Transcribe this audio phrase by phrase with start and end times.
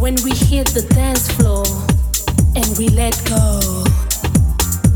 [0.00, 1.66] When we hit the dance floor
[2.56, 3.60] and we let go,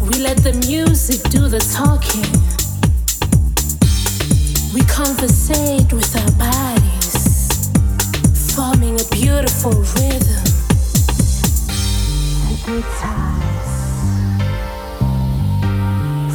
[0.08, 2.24] we let the music do the talking.
[4.72, 7.68] We conversate with our bodies,
[8.56, 10.44] forming a beautiful rhythm.
[12.64, 13.70] Good times.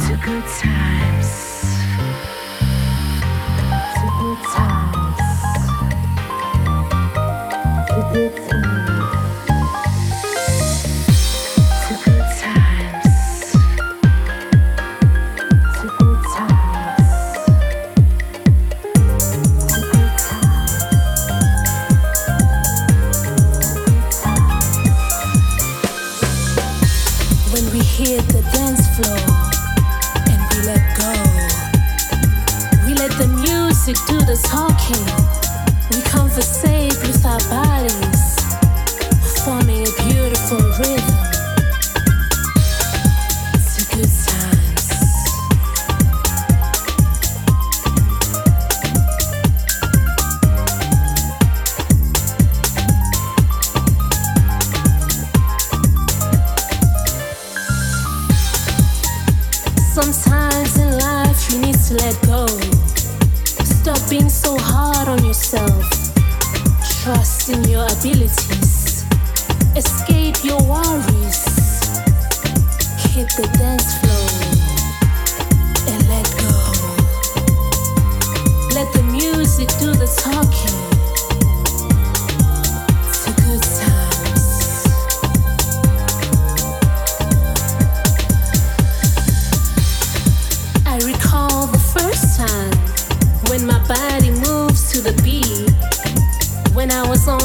[0.06, 0.99] To good times.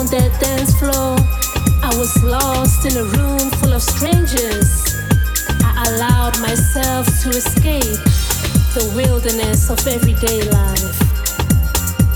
[0.08, 1.16] That dance floor,
[1.82, 4.96] I was lost in a room full of strangers.
[5.64, 8.00] I allowed myself to escape
[8.76, 10.98] the wilderness of everyday life.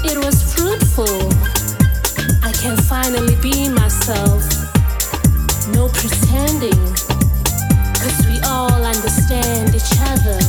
[0.04, 1.30] It was fruitful.
[2.44, 4.44] I can finally be myself.
[5.74, 6.80] No pretending,
[8.30, 10.40] we all understand each other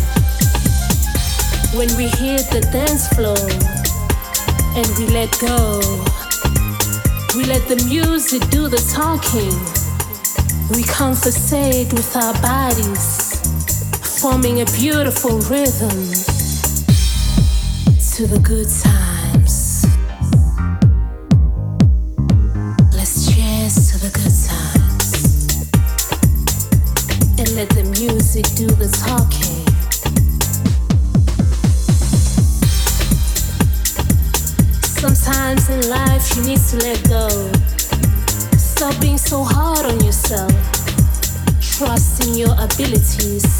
[1.77, 3.39] when we hit the dance floor
[4.77, 5.90] and we let go.
[7.51, 9.51] Let the music do the talking.
[10.71, 13.41] We conversate with our bodies,
[14.21, 15.99] forming a beautiful rhythm
[18.15, 19.85] to the good times.
[22.95, 25.11] Let's cheers to the good times
[27.37, 29.61] and let the music do the talking.
[35.01, 37.30] Sometimes in life you need to let go.
[42.83, 43.60] In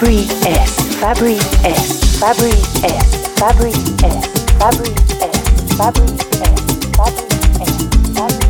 [0.00, 0.96] Fabri S.
[1.00, 2.18] Fabri S.
[2.18, 2.52] Fabri
[2.82, 3.28] S.
[3.36, 4.26] Fabri S.
[4.56, 4.88] Fabri
[5.20, 5.38] S.
[5.76, 7.72] Fabri S.
[8.16, 8.42] Fabri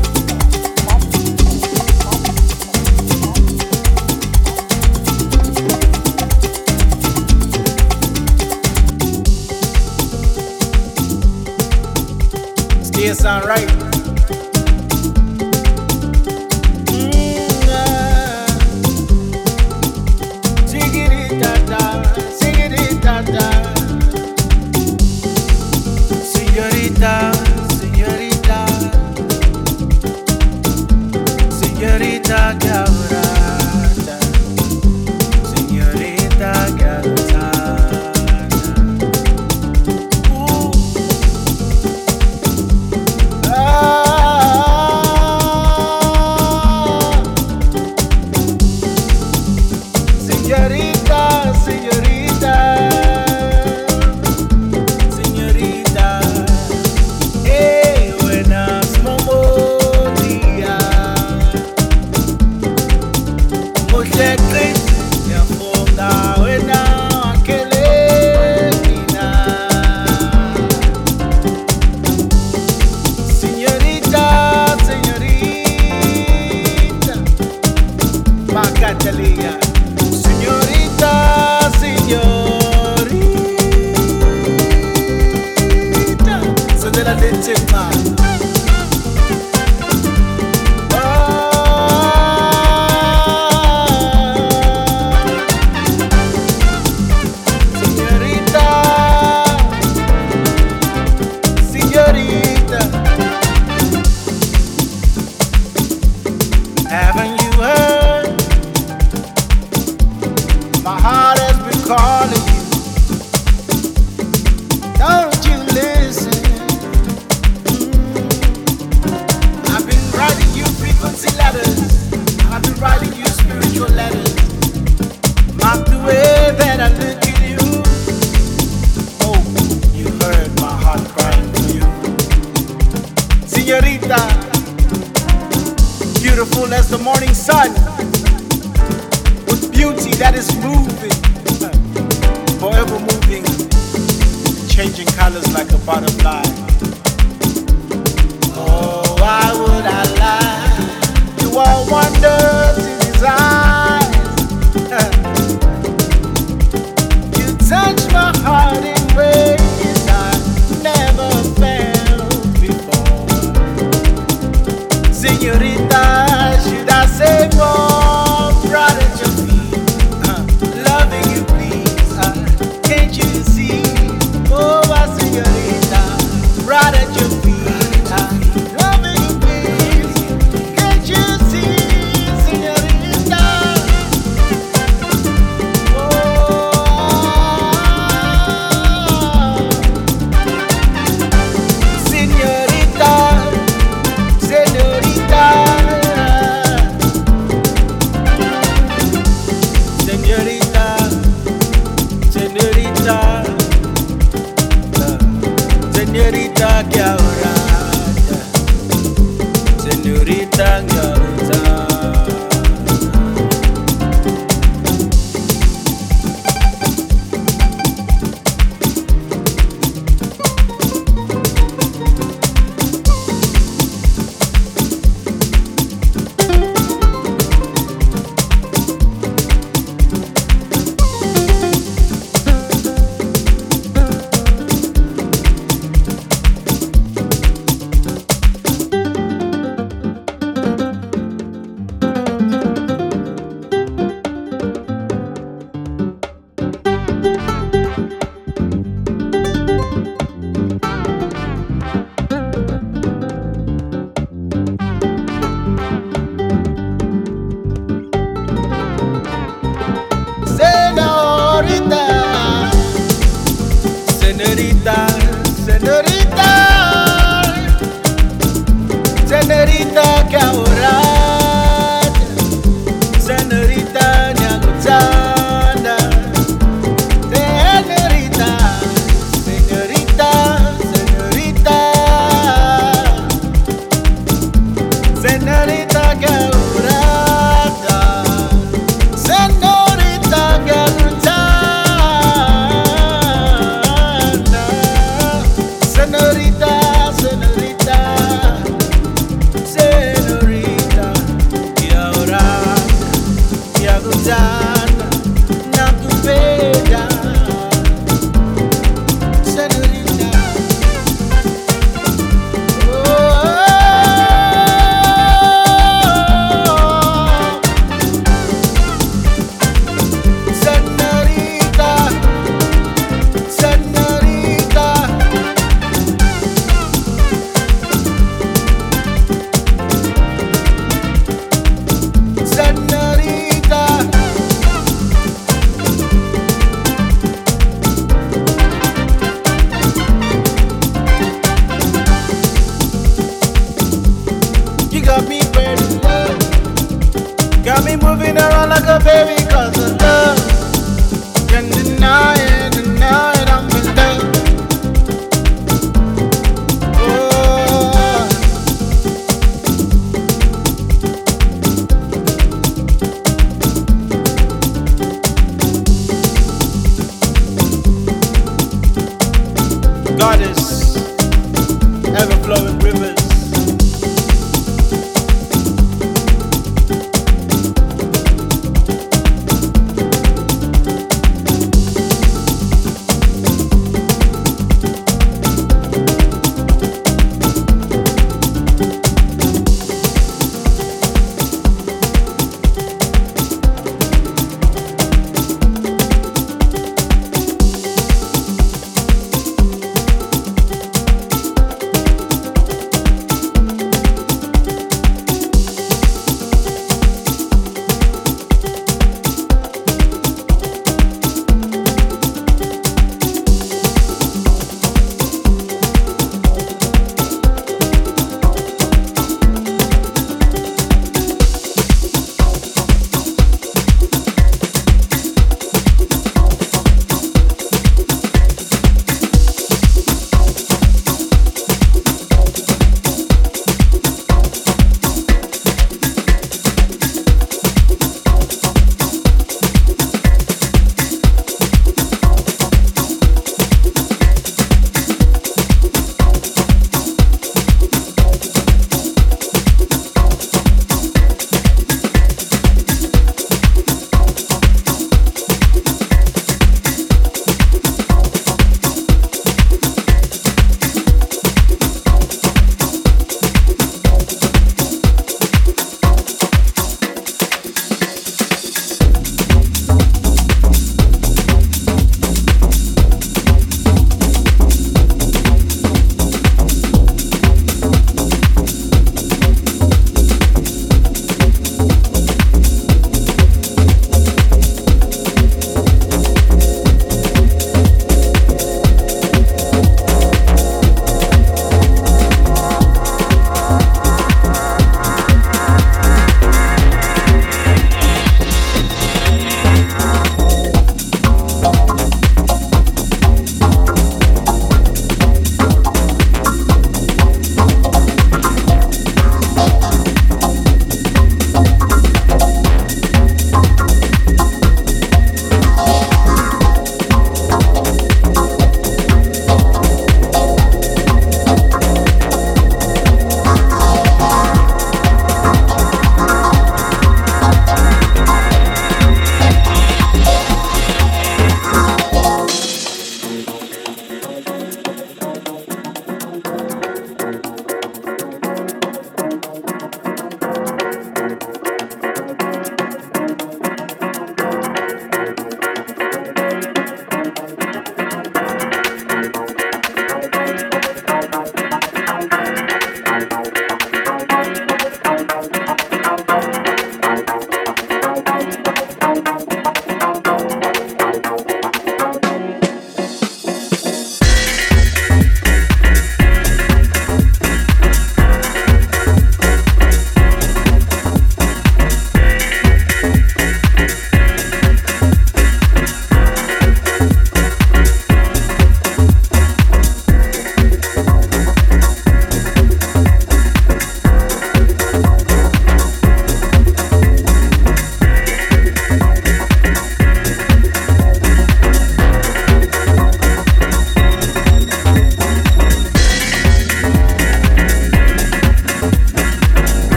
[12.85, 13.82] Still sound right.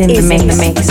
[0.00, 0.89] In the mix.